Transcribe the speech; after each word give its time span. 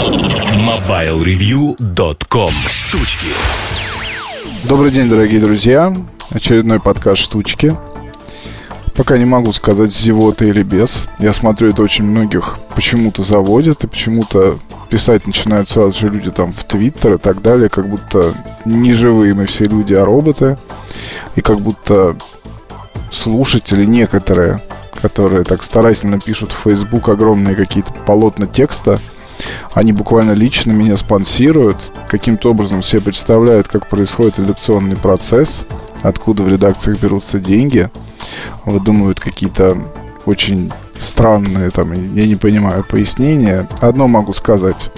MobileReview.com 0.00 2.52
Штучки 2.66 3.28
Добрый 4.66 4.90
день, 4.90 5.10
дорогие 5.10 5.40
друзья. 5.40 5.94
Очередной 6.30 6.80
подкаст 6.80 7.20
«Штучки». 7.20 7.76
Пока 8.94 9.18
не 9.18 9.26
могу 9.26 9.52
сказать, 9.52 9.92
с 9.92 10.00
зевоты 10.00 10.48
или 10.48 10.62
без. 10.62 11.04
Я 11.18 11.34
смотрю, 11.34 11.68
это 11.68 11.82
очень 11.82 12.04
многих 12.04 12.56
почему-то 12.74 13.22
заводит, 13.22 13.84
и 13.84 13.88
почему-то 13.88 14.58
писать 14.88 15.26
начинают 15.26 15.68
сразу 15.68 15.92
же 15.92 16.08
люди 16.08 16.30
там 16.30 16.54
в 16.54 16.64
Твиттер 16.64 17.16
и 17.16 17.18
так 17.18 17.42
далее, 17.42 17.68
как 17.68 17.86
будто 17.86 18.34
не 18.64 18.94
живые 18.94 19.34
мы 19.34 19.44
все 19.44 19.66
люди, 19.66 19.92
а 19.92 20.06
роботы. 20.06 20.56
И 21.36 21.42
как 21.42 21.60
будто 21.60 22.16
слушатели 23.10 23.84
некоторые, 23.84 24.62
которые 25.02 25.44
так 25.44 25.62
старательно 25.62 26.18
пишут 26.18 26.52
в 26.52 26.60
Facebook 26.66 27.10
огромные 27.10 27.54
какие-то 27.54 27.92
полотна 28.06 28.46
текста, 28.46 28.98
они 29.74 29.92
буквально 29.92 30.32
лично 30.32 30.72
меня 30.72 30.96
спонсируют, 30.96 31.90
каким-то 32.08 32.50
образом 32.50 32.82
себе 32.82 33.02
представляют, 33.02 33.68
как 33.68 33.88
происходит 33.88 34.38
редакционный 34.38 34.96
процесс, 34.96 35.66
откуда 36.02 36.42
в 36.42 36.48
редакциях 36.48 37.00
берутся 37.00 37.38
деньги, 37.38 37.90
выдумывают 38.64 39.20
какие-то 39.20 39.76
очень 40.26 40.70
странные, 40.98 41.70
там, 41.70 41.92
я 42.14 42.26
не 42.26 42.36
понимаю, 42.36 42.84
пояснения. 42.84 43.66
Одно 43.80 44.06
могу 44.06 44.32
сказать. 44.32 44.90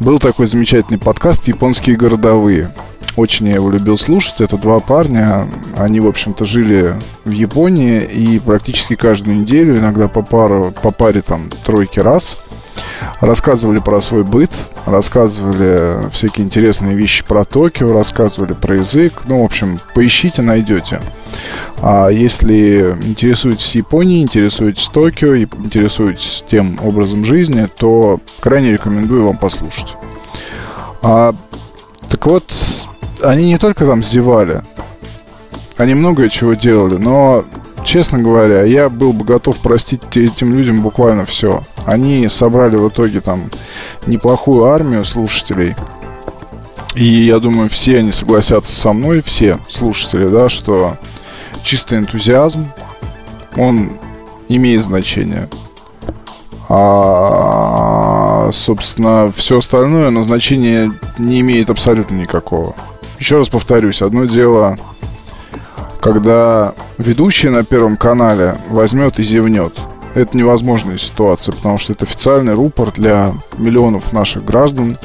Был 0.00 0.18
такой 0.18 0.46
замечательный 0.46 0.98
подкаст 0.98 1.48
«Японские 1.48 1.96
городовые». 1.96 2.70
Очень 3.16 3.48
я 3.48 3.54
его 3.54 3.70
любил 3.70 3.96
слушать. 3.96 4.42
Это 4.42 4.58
два 4.58 4.78
парня. 4.80 5.48
Они, 5.78 6.00
в 6.00 6.06
общем-то, 6.06 6.44
жили 6.44 7.00
в 7.24 7.30
Японии 7.30 8.02
и 8.02 8.38
практически 8.38 8.94
каждую 8.94 9.38
неделю, 9.38 9.78
иногда 9.78 10.06
по, 10.06 10.20
пару, 10.20 10.70
по 10.82 10.90
паре 10.90 11.22
там 11.22 11.48
тройки 11.64 11.98
раз, 11.98 12.36
рассказывали 13.20 13.78
про 13.78 14.00
свой 14.00 14.24
быт, 14.24 14.50
рассказывали 14.84 16.10
всякие 16.10 16.46
интересные 16.46 16.94
вещи 16.94 17.24
про 17.24 17.44
Токио, 17.44 17.92
рассказывали 17.92 18.52
про 18.52 18.76
язык. 18.76 19.22
Ну, 19.26 19.42
в 19.42 19.44
общем, 19.44 19.78
поищите, 19.94 20.42
найдете. 20.42 21.00
А 21.82 22.08
если 22.08 22.96
интересуетесь 23.02 23.74
Японией, 23.74 24.22
интересуетесь 24.22 24.88
Токио, 24.88 25.36
интересуетесь 25.36 26.44
тем 26.48 26.78
образом 26.82 27.24
жизни, 27.24 27.68
то 27.78 28.20
крайне 28.40 28.72
рекомендую 28.72 29.26
вам 29.26 29.36
послушать. 29.36 29.94
А, 31.02 31.34
так 32.08 32.26
вот, 32.26 32.52
они 33.22 33.44
не 33.46 33.58
только 33.58 33.86
там 33.86 34.02
зевали, 34.02 34.62
они 35.76 35.94
многое 35.94 36.28
чего 36.28 36.54
делали, 36.54 36.96
но, 36.96 37.44
честно 37.86 38.18
говоря, 38.18 38.64
я 38.64 38.90
был 38.90 39.12
бы 39.12 39.24
готов 39.24 39.58
простить 39.58 40.02
этим 40.16 40.54
людям 40.54 40.82
буквально 40.82 41.24
все. 41.24 41.62
Они 41.86 42.28
собрали 42.28 42.76
в 42.76 42.88
итоге 42.88 43.20
там 43.20 43.48
неплохую 44.06 44.64
армию 44.64 45.04
слушателей. 45.04 45.74
И 46.94 47.04
я 47.04 47.38
думаю, 47.38 47.70
все 47.70 47.98
они 47.98 48.10
согласятся 48.10 48.74
со 48.74 48.92
мной, 48.92 49.22
все 49.22 49.58
слушатели, 49.68 50.26
да, 50.26 50.48
что 50.48 50.96
чистый 51.62 51.98
энтузиазм, 51.98 52.66
он 53.56 53.92
имеет 54.48 54.82
значение. 54.82 55.48
А, 56.68 58.50
собственно, 58.52 59.32
все 59.36 59.58
остальное 59.58 60.10
назначение 60.10 60.92
не 61.18 61.40
имеет 61.40 61.70
абсолютно 61.70 62.16
никакого. 62.16 62.74
Еще 63.20 63.36
раз 63.36 63.48
повторюсь, 63.48 64.02
одно 64.02 64.24
дело, 64.24 64.76
когда 66.00 66.74
ведущий 66.98 67.48
на 67.48 67.64
Первом 67.64 67.96
канале 67.96 68.58
возьмет 68.68 69.18
и 69.18 69.22
зевнет. 69.22 69.72
Это 70.14 70.36
невозможная 70.36 70.96
ситуация, 70.96 71.52
потому 71.52 71.76
что 71.76 71.92
это 71.92 72.04
официальный 72.04 72.54
рупор 72.54 72.90
для 72.92 73.34
миллионов 73.58 74.12
наших 74.12 74.44
граждан. 74.44 74.96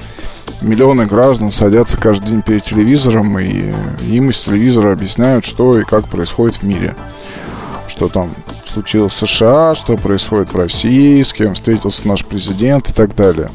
Миллионы 0.62 1.06
граждан 1.06 1.52
садятся 1.52 1.97
каждый 1.97 2.30
день 2.30 2.42
перед 2.42 2.64
телевизором, 2.64 3.38
и 3.38 3.73
им 4.02 4.30
из 4.30 4.42
телевизора 4.42 4.94
объясняют, 4.94 5.44
что 5.44 5.80
и 5.80 5.84
как 5.84 6.08
происходит 6.08 6.58
в 6.58 6.64
мире. 6.64 6.96
Что 7.88 8.07
там 8.07 8.30
случилось 8.72 9.13
в 9.13 9.28
США, 9.28 9.75
что 9.75 9.97
происходит 9.97 10.53
в 10.53 10.57
России, 10.57 11.22
с 11.22 11.34
кем 11.34 11.56
встретился 11.56 12.07
наш 12.07 12.25
президент 12.25 12.90
и 12.90 12.94
так 12.94 13.13
далее. 13.16 13.50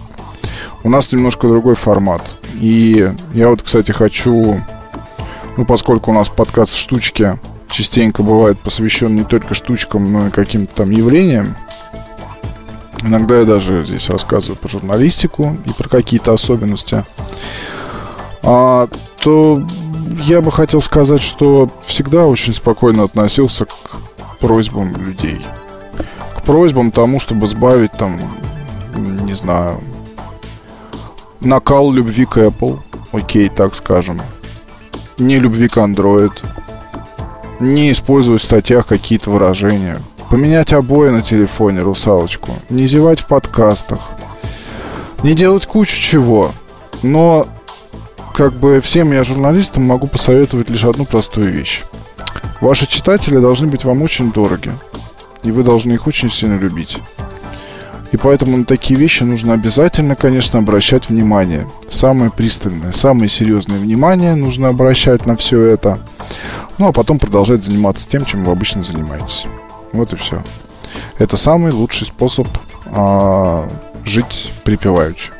У 0.84 0.90
нас 0.90 1.10
немножко 1.10 1.48
другой 1.48 1.74
формат. 1.74 2.36
И 2.60 3.10
я 3.32 3.48
вот, 3.48 3.62
кстати, 3.62 3.92
хочу, 3.92 4.60
ну, 5.56 5.64
поскольку 5.64 6.10
у 6.10 6.14
нас 6.14 6.28
подкаст 6.28 6.74
«Штучки» 6.74 7.38
частенько 7.76 8.22
бывает 8.22 8.58
посвящен 8.58 9.14
не 9.14 9.24
только 9.24 9.52
штучкам, 9.54 10.10
но 10.10 10.28
и 10.28 10.30
каким-то 10.30 10.74
там 10.74 10.90
явлениям, 10.90 11.56
Иногда 13.02 13.40
я 13.40 13.44
даже 13.44 13.84
здесь 13.84 14.08
рассказываю 14.08 14.56
про 14.56 14.68
журналистику 14.68 15.56
и 15.66 15.70
про 15.70 15.88
какие-то 15.88 16.32
особенности. 16.32 17.04
А, 18.42 18.88
то 19.20 19.62
я 20.22 20.40
бы 20.40 20.50
хотел 20.50 20.80
сказать, 20.80 21.22
что 21.22 21.68
всегда 21.84 22.26
очень 22.26 22.54
спокойно 22.54 23.04
относился 23.04 23.66
к 23.66 24.00
просьбам 24.40 24.96
людей. 24.96 25.44
К 26.34 26.42
просьбам 26.42 26.90
тому, 26.90 27.18
чтобы 27.18 27.46
сбавить 27.46 27.92
там, 27.92 28.16
не 28.94 29.34
знаю, 29.34 29.80
накал 31.40 31.92
любви 31.92 32.24
к 32.24 32.38
Apple, 32.38 32.80
окей, 33.12 33.50
так 33.50 33.74
скажем, 33.74 34.20
не 35.18 35.38
любви 35.38 35.68
к 35.68 35.76
Android, 35.76 36.32
не 37.60 37.90
использовать 37.92 38.42
в 38.42 38.44
статьях 38.44 38.86
какие-то 38.86 39.30
выражения, 39.30 40.02
поменять 40.30 40.72
обои 40.72 41.08
на 41.08 41.22
телефоне, 41.22 41.80
русалочку, 41.80 42.52
не 42.68 42.86
зевать 42.86 43.20
в 43.20 43.26
подкастах, 43.26 44.00
не 45.22 45.34
делать 45.34 45.66
кучу 45.66 46.00
чего, 46.00 46.52
но 47.02 47.46
как 48.34 48.52
бы 48.52 48.80
всем 48.80 49.12
я 49.12 49.24
журналистам 49.24 49.84
могу 49.84 50.06
посоветовать 50.06 50.68
лишь 50.68 50.84
одну 50.84 51.06
простую 51.06 51.52
вещь. 51.52 51.84
Ваши 52.60 52.86
читатели 52.86 53.38
должны 53.38 53.66
быть 53.66 53.84
вам 53.84 54.02
очень 54.02 54.32
дороги, 54.32 54.72
и 55.42 55.50
вы 55.50 55.62
должны 55.62 55.92
их 55.92 56.06
очень 56.06 56.30
сильно 56.30 56.58
любить. 56.58 56.98
И 58.12 58.16
поэтому 58.16 58.56
на 58.56 58.64
такие 58.64 58.98
вещи 58.98 59.24
нужно 59.24 59.52
обязательно, 59.52 60.14
конечно, 60.14 60.58
обращать 60.58 61.08
внимание. 61.08 61.66
Самое 61.88 62.30
пристальное, 62.30 62.92
самое 62.92 63.28
серьезное 63.28 63.78
внимание 63.78 64.34
нужно 64.34 64.68
обращать 64.68 65.26
на 65.26 65.36
все 65.36 65.62
это. 65.62 65.98
Ну, 66.78 66.88
а 66.88 66.92
потом 66.92 67.18
продолжать 67.18 67.62
заниматься 67.62 68.08
тем, 68.08 68.24
чем 68.24 68.44
вы 68.44 68.52
обычно 68.52 68.82
занимаетесь. 68.82 69.46
Вот 69.92 70.12
и 70.12 70.16
все. 70.16 70.42
Это 71.18 71.36
самый 71.36 71.72
лучший 71.72 72.06
способ 72.06 72.46
а, 72.86 73.66
жить 74.04 74.52
припеваючи. 74.64 75.32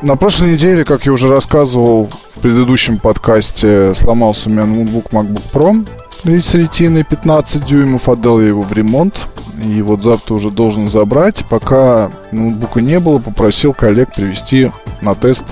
На 0.00 0.16
прошлой 0.16 0.52
неделе, 0.52 0.84
как 0.84 1.06
я 1.06 1.12
уже 1.12 1.28
рассказывал 1.28 2.08
в 2.36 2.40
предыдущем 2.40 2.98
подкасте, 2.98 3.92
сломался 3.94 4.48
у 4.48 4.52
меня 4.52 4.64
ноутбук 4.64 5.06
MacBook 5.06 5.42
Pro 5.52 5.86
с 6.24 6.54
ретиной 6.54 7.04
15 7.04 7.64
дюймов, 7.64 8.08
отдал 8.08 8.40
я 8.40 8.48
его 8.48 8.62
в 8.62 8.72
ремонт. 8.72 9.28
И 9.64 9.82
вот 9.82 10.02
завтра 10.02 10.34
уже 10.34 10.50
должен 10.50 10.88
забрать. 10.88 11.44
Пока 11.48 12.10
ноутбука 12.30 12.80
не 12.80 13.00
было, 13.00 13.18
попросил 13.18 13.74
коллег 13.74 14.14
привезти 14.14 14.70
на 15.00 15.16
тест 15.16 15.44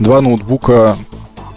два 0.00 0.20
ноутбука 0.20 0.96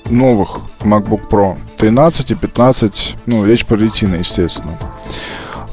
новых 0.10 0.60
MacBook 0.82 1.28
Pro 1.30 1.58
13 1.78 2.32
и 2.32 2.36
15, 2.36 3.16
ну, 3.26 3.46
речь 3.46 3.66
про 3.66 3.78
ретины, 3.78 4.16
естественно. 4.16 4.74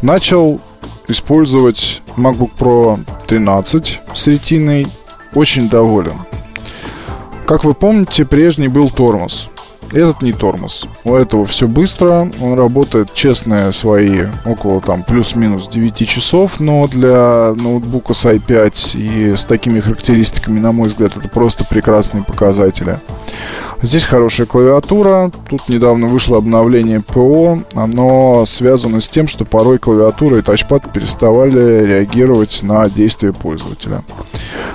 Начал 0.03 0.61
использовать 1.09 2.03
MacBook 2.17 2.51
Pro 2.59 2.99
13 3.27 4.01
с 4.15 4.27
ретиной, 4.27 4.87
очень 5.35 5.69
доволен. 5.69 6.19
Как 7.47 7.65
вы 7.65 7.75
помните, 7.75 8.25
прежний 8.25 8.69
был 8.69 8.91
тормоз. 8.91 9.51
Этот 9.93 10.23
не 10.23 10.33
тормоз. 10.33 10.89
У 11.05 11.15
этого 11.15 11.45
все 11.45 11.69
быстро. 11.69 12.29
Он 12.41 12.59
работает 12.59 13.15
честные 13.15 13.71
свои 13.71 14.27
около 14.45 14.81
там 14.81 15.05
плюс-минус 15.05 15.69
9 15.69 16.09
часов. 16.09 16.59
Но 16.59 16.89
для 16.89 17.53
ноутбука 17.57 18.13
с 18.13 18.25
i5 18.25 18.99
и 18.99 19.37
с 19.37 19.45
такими 19.45 19.79
характеристиками, 19.79 20.59
на 20.59 20.73
мой 20.73 20.89
взгляд, 20.89 21.17
это 21.17 21.29
просто 21.29 21.65
прекрасные 21.65 22.25
показатели. 22.25 22.97
Здесь 23.85 24.07
хорошая 24.07 24.47
клавиатура. 24.47 25.31
Тут 25.47 25.69
недавно 25.69 26.07
вышло 26.07 26.39
обновление 26.39 27.03
ПО. 27.03 27.59
Оно 27.75 28.47
связано 28.47 28.99
с 29.01 29.09
тем, 29.11 29.29
что 29.29 29.45
порой 29.45 29.79
клавиатура 29.79 30.39
и 30.39 30.43
тачпад 30.43 30.91
переставали 30.91 31.85
реагировать 31.85 32.63
на 32.63 32.89
действия 32.89 33.35
пользователя. 33.35 34.03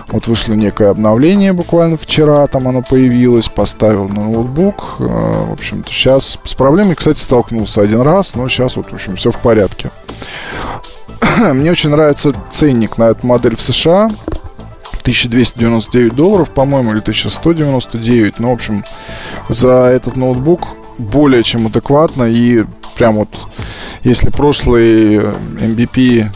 Вот 0.09 0.27
вышло 0.27 0.53
некое 0.53 0.91
обновление 0.91 1.53
буквально 1.53 1.97
вчера, 1.97 2.45
там 2.45 2.67
оно 2.67 2.83
появилось, 2.83 3.49
поставил 3.49 4.07
на 4.07 4.29
ноутбук. 4.29 4.97
Э, 4.99 5.45
в 5.49 5.53
общем-то, 5.53 5.89
сейчас 5.89 6.37
с 6.43 6.53
проблемой, 6.53 6.93
кстати, 6.93 7.19
столкнулся 7.19 7.81
один 7.81 8.01
раз, 8.01 8.35
но 8.35 8.47
сейчас 8.47 8.75
вот, 8.75 8.91
в 8.91 8.93
общем, 8.93 9.15
все 9.15 9.31
в 9.31 9.39
порядке. 9.39 9.89
Мне 11.37 11.71
очень 11.71 11.89
нравится 11.89 12.31
ценник 12.51 12.99
на 12.99 13.09
эту 13.09 13.25
модель 13.25 13.55
в 13.55 13.61
США. 13.61 14.11
1299 15.11 16.15
долларов, 16.15 16.49
по-моему, 16.51 16.91
или 16.91 16.99
1199. 16.99 18.39
Ну, 18.39 18.49
в 18.49 18.53
общем, 18.53 18.83
за 19.49 19.69
этот 19.69 20.15
ноутбук 20.15 20.67
более 20.97 21.43
чем 21.43 21.67
адекватно. 21.67 22.23
И 22.23 22.65
прям 22.95 23.15
вот, 23.15 23.29
если 24.03 24.29
прошлый 24.29 25.17
MVP 25.17 26.27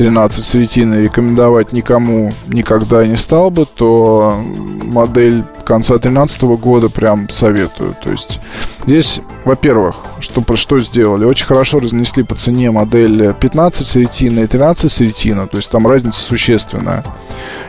13 0.00 0.42
с 0.42 0.54
ретиной 0.54 1.02
рекомендовать 1.02 1.72
никому 1.72 2.32
никогда 2.46 3.06
не 3.06 3.16
стал 3.16 3.50
бы, 3.50 3.66
то 3.66 4.42
модель 4.82 5.44
конца 5.66 5.92
2013 5.98 6.42
года 6.58 6.88
прям 6.88 7.28
советую. 7.28 7.94
То 8.02 8.10
есть 8.10 8.40
здесь, 8.86 9.20
во-первых, 9.44 9.96
что, 10.20 10.42
что 10.56 10.80
сделали? 10.80 11.26
Очень 11.26 11.44
хорошо 11.44 11.80
разнесли 11.80 12.22
по 12.22 12.34
цене 12.34 12.70
модель 12.70 13.34
15 13.34 13.86
с 13.86 13.94
ретиной 13.96 14.44
и 14.44 14.46
13 14.46 14.90
с 14.90 15.00
ретиной, 15.00 15.46
то 15.48 15.58
есть 15.58 15.70
там 15.70 15.86
разница 15.86 16.22
существенная. 16.22 17.04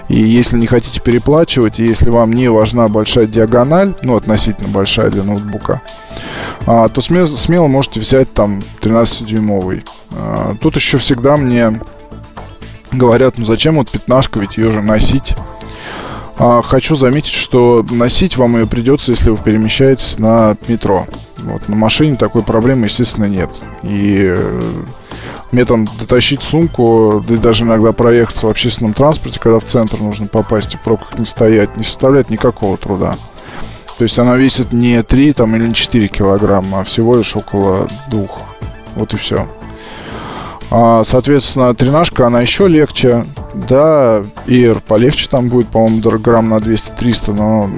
И 0.07 0.17
если 0.17 0.57
не 0.57 0.67
хотите 0.67 1.01
переплачивать, 1.01 1.81
и 1.81 1.85
если 1.85 2.09
вам 2.09 2.31
не 2.31 2.49
важна 2.49 2.87
большая 2.87 3.25
диагональ, 3.25 3.93
ну, 4.03 4.15
относительно 4.15 4.69
большая 4.69 5.09
для 5.09 5.23
ноутбука, 5.23 5.81
а, 6.65 6.87
то 6.87 7.01
смело, 7.01 7.25
смело 7.25 7.67
можете 7.67 7.99
взять 7.99 8.33
там 8.33 8.63
13-дюймовый. 8.79 9.83
А, 10.11 10.55
тут 10.61 10.77
еще 10.77 10.97
всегда 10.97 11.35
мне 11.35 11.73
говорят, 12.91 13.37
ну 13.37 13.45
зачем 13.45 13.75
вот 13.75 13.89
пятнашка, 13.89 14.39
ведь 14.39 14.57
ее 14.57 14.71
же 14.71 14.81
носить. 14.81 15.35
А, 16.37 16.61
хочу 16.61 16.95
заметить, 16.95 17.33
что 17.33 17.85
носить 17.89 18.37
вам 18.37 18.57
ее 18.57 18.67
придется, 18.67 19.11
если 19.11 19.29
вы 19.29 19.37
перемещаетесь 19.37 20.17
на 20.17 20.57
метро. 20.67 21.05
Вот, 21.37 21.67
на 21.67 21.75
машине 21.75 22.15
такой 22.15 22.43
проблемы, 22.43 22.85
естественно, 22.85 23.25
нет. 23.25 23.49
И 23.83 24.23
э, 24.25 24.83
мне 25.51 25.65
там 25.65 25.87
дотащить 25.99 26.43
сумку, 26.43 27.23
да 27.27 27.33
и 27.33 27.37
даже 27.37 27.63
иногда 27.63 27.91
проехаться 27.91 28.47
в 28.47 28.49
общественном 28.49 28.93
транспорте, 28.93 29.39
когда 29.39 29.59
в 29.59 29.65
центр 29.65 29.99
нужно 29.99 30.27
попасть 30.27 30.73
и 30.73 30.77
в 30.77 30.81
пробках 30.81 31.17
не 31.19 31.25
стоять, 31.25 31.77
не 31.77 31.83
составляет 31.83 32.29
никакого 32.29 32.77
труда. 32.77 33.17
То 33.97 34.03
есть 34.03 34.17
она 34.17 34.35
весит 34.35 34.71
не 34.71 35.03
3 35.03 35.33
там, 35.33 35.55
или 35.55 35.67
не 35.67 35.73
4 35.73 36.07
килограмма, 36.07 36.79
а 36.79 36.83
всего 36.83 37.15
лишь 37.15 37.35
около 37.35 37.87
2. 38.09 38.25
Вот 38.95 39.13
и 39.13 39.17
все. 39.17 39.47
А, 40.71 41.03
соответственно, 41.03 41.75
тренажка, 41.75 42.27
она 42.27 42.39
еще 42.41 42.67
легче. 42.69 43.25
Да, 43.53 44.21
Air 44.47 44.81
полегче 44.87 45.27
там 45.29 45.49
будет, 45.49 45.67
по-моему, 45.67 46.01
грамм 46.19 46.49
на 46.49 46.55
200-300, 46.55 47.33
но 47.33 47.69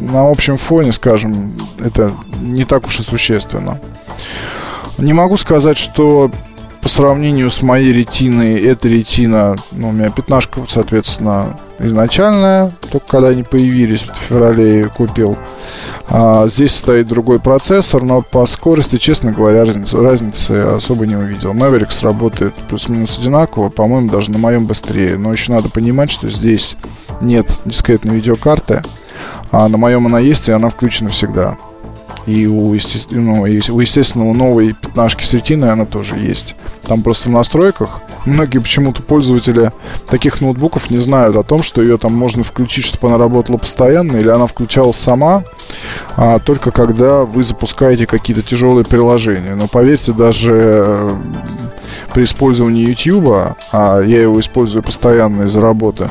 на 0.00 0.28
общем 0.28 0.56
фоне, 0.56 0.90
скажем, 0.90 1.54
это 1.78 2.10
не 2.40 2.64
так 2.64 2.84
уж 2.84 2.98
и 2.98 3.02
существенно. 3.04 3.78
Не 4.98 5.12
могу 5.12 5.36
сказать, 5.36 5.78
что 5.78 6.32
по 6.82 6.88
сравнению 6.88 7.48
с 7.48 7.62
моей 7.62 7.92
ретиной, 7.92 8.60
эта 8.60 8.88
ретина, 8.88 9.54
ну, 9.70 9.90
у 9.90 9.92
меня 9.92 10.10
пятнашка, 10.10 10.60
соответственно, 10.66 11.56
изначальная, 11.78 12.72
только 12.90 13.06
когда 13.06 13.28
они 13.28 13.44
появились, 13.44 14.04
вот 14.04 14.16
в 14.16 14.20
феврале 14.20 14.80
я 14.80 14.88
купил. 14.88 15.38
А, 16.08 16.48
здесь 16.48 16.74
стоит 16.74 17.06
другой 17.06 17.38
процессор, 17.38 18.02
но 18.02 18.20
по 18.20 18.44
скорости, 18.46 18.96
честно 18.96 19.30
говоря, 19.30 19.64
разницы, 19.64 20.02
разницы 20.02 20.50
особо 20.74 21.06
не 21.06 21.14
увидел. 21.14 21.52
Mavericks 21.52 22.02
работает 22.02 22.52
плюс-минус 22.68 23.16
одинаково, 23.16 23.68
по-моему, 23.68 24.10
даже 24.10 24.32
на 24.32 24.38
моем 24.38 24.66
быстрее. 24.66 25.16
Но 25.16 25.32
еще 25.32 25.52
надо 25.52 25.68
понимать, 25.68 26.10
что 26.10 26.28
здесь 26.28 26.76
нет 27.20 27.60
дискретной 27.64 28.16
видеокарты, 28.16 28.82
а 29.52 29.68
на 29.68 29.78
моем 29.78 30.06
она 30.06 30.18
есть, 30.18 30.48
и 30.48 30.52
она 30.52 30.68
включена 30.68 31.10
всегда. 31.10 31.56
И 32.26 32.46
у, 32.46 32.72
естественного, 32.72 33.46
ну, 33.46 33.74
у 33.74 33.80
естественного 33.80 34.32
новой 34.32 34.74
пятнашки 34.74 35.24
с 35.24 35.34
ретиной 35.34 35.72
она 35.72 35.86
тоже 35.86 36.16
есть. 36.16 36.54
Там 36.82 37.02
просто 37.02 37.28
в 37.28 37.32
настройках 37.32 38.00
многие 38.24 38.58
почему-то 38.58 39.02
пользователи 39.02 39.72
таких 40.08 40.40
ноутбуков 40.40 40.90
не 40.90 40.98
знают 40.98 41.36
о 41.36 41.42
том, 41.42 41.62
что 41.62 41.82
ее 41.82 41.98
там 41.98 42.14
можно 42.14 42.44
включить, 42.44 42.84
чтобы 42.84 43.08
она 43.08 43.18
работала 43.18 43.56
постоянно, 43.56 44.16
или 44.16 44.28
она 44.28 44.46
включалась 44.46 44.96
сама, 44.96 45.44
а, 46.16 46.38
только 46.38 46.70
когда 46.70 47.24
вы 47.24 47.42
запускаете 47.42 48.06
какие-то 48.06 48.42
тяжелые 48.42 48.84
приложения. 48.84 49.54
Но 49.54 49.68
поверьте, 49.68 50.12
даже 50.12 50.52
э, 50.54 51.16
при 52.12 52.24
использовании 52.24 52.84
YouTube, 52.84 53.56
а 53.72 54.00
я 54.00 54.22
его 54.22 54.38
использую 54.40 54.82
постоянно 54.82 55.44
из-за 55.44 55.60
работы, 55.60 56.08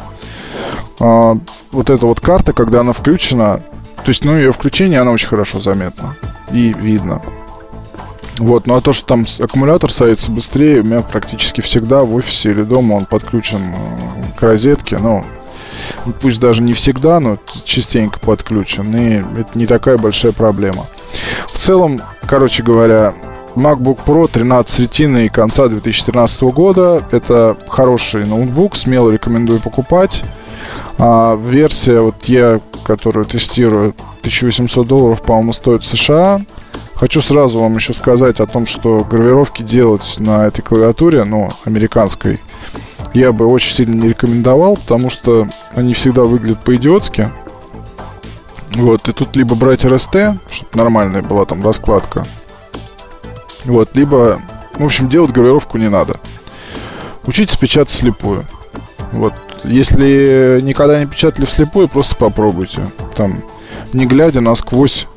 а, 0.99 1.37
вот 1.71 1.89
эта 1.89 2.05
вот 2.05 2.19
карта, 2.19 2.53
когда 2.53 2.81
она 2.81 2.93
включена, 2.93 3.61
то 4.03 4.09
есть, 4.09 4.23
ну, 4.25 4.35
ее 4.35 4.51
включение, 4.51 4.99
она 4.99 5.11
очень 5.11 5.27
хорошо 5.27 5.59
заметна 5.59 6.15
и 6.51 6.73
видно. 6.73 7.21
Вот, 8.37 8.65
ну 8.65 8.75
а 8.75 8.81
то, 8.81 8.91
что 8.91 9.05
там 9.05 9.25
аккумулятор 9.39 9.91
садится 9.91 10.31
быстрее, 10.31 10.81
у 10.81 10.83
меня 10.83 11.01
практически 11.01 11.61
всегда 11.61 12.03
в 12.03 12.15
офисе 12.15 12.49
или 12.49 12.63
дома 12.63 12.95
он 12.95 13.05
подключен 13.05 13.61
э, 13.61 14.39
к 14.39 14.41
розетке, 14.41 14.97
ну, 14.97 15.23
пусть 16.19 16.39
даже 16.39 16.63
не 16.63 16.73
всегда, 16.73 17.19
но 17.19 17.37
частенько 17.63 18.19
подключен, 18.19 18.95
и 18.95 19.23
это 19.39 19.51
не 19.53 19.67
такая 19.67 19.97
большая 19.97 20.31
проблема. 20.31 20.87
В 21.53 21.57
целом, 21.57 22.01
короче 22.25 22.63
говоря, 22.63 23.13
MacBook 23.55 23.99
Pro 24.05 24.29
13 24.31 24.79
ретиной 24.79 25.29
конца 25.29 25.67
2013 25.67 26.41
года. 26.43 27.03
Это 27.11 27.57
хороший 27.67 28.25
ноутбук, 28.25 28.75
смело 28.75 29.11
рекомендую 29.11 29.59
покупать. 29.59 30.23
А, 30.97 31.35
версия, 31.35 31.99
вот 31.99 32.25
я 32.25 32.61
которую 32.83 33.25
тестирую, 33.25 33.95
1800 34.19 34.87
долларов, 34.87 35.21
по-моему, 35.21 35.53
стоит 35.53 35.83
в 35.83 35.87
США. 35.87 36.41
Хочу 36.95 37.21
сразу 37.21 37.59
вам 37.59 37.75
еще 37.75 37.93
сказать 37.93 38.39
о 38.39 38.47
том, 38.47 38.65
что 38.65 39.03
гравировки 39.03 39.63
делать 39.63 40.15
на 40.19 40.45
этой 40.45 40.61
клавиатуре, 40.61 41.23
ну, 41.23 41.49
американской, 41.65 42.39
я 43.13 43.31
бы 43.31 43.47
очень 43.47 43.73
сильно 43.73 43.95
не 43.95 44.09
рекомендовал, 44.09 44.75
потому 44.75 45.09
что 45.09 45.47
они 45.73 45.93
всегда 45.93 46.23
выглядят 46.23 46.63
по-идиотски. 46.63 47.31
Вот, 48.75 49.09
и 49.09 49.11
тут 49.13 49.35
либо 49.35 49.55
брать 49.55 49.83
RST, 49.83 50.39
чтобы 50.51 50.69
нормальная 50.73 51.21
была 51.21 51.45
там 51.45 51.63
раскладка. 51.63 52.25
Вот, 53.65 53.95
либо, 53.95 54.41
в 54.75 54.85
общем, 54.85 55.09
делать 55.09 55.31
гравировку 55.31 55.77
не 55.77 55.89
надо. 55.89 56.19
Учитесь 57.25 57.57
печатать 57.57 57.93
слепую. 57.93 58.45
Вот, 59.11 59.33
если 59.63 60.59
никогда 60.61 60.99
не 60.99 61.05
печатали 61.05 61.45
вслепую, 61.45 61.87
просто 61.87 62.15
попробуйте. 62.15 62.81
Там, 63.15 63.43
не 63.93 64.05
глядя 64.05 64.41
насквозь 64.41 65.07